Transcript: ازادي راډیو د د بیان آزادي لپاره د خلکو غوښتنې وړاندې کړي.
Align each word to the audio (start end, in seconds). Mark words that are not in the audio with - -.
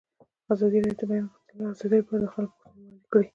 ازادي 0.53 0.79
راډیو 0.83 0.95
د 0.99 0.99
د 1.01 1.09
بیان 1.09 1.27
آزادي 1.73 1.97
لپاره 2.01 2.19
د 2.21 2.25
خلکو 2.33 2.55
غوښتنې 2.57 2.83
وړاندې 2.85 3.07
کړي. 3.13 3.27